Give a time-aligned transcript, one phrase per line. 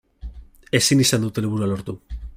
[0.79, 1.97] Ezin izan dut helburua lortu.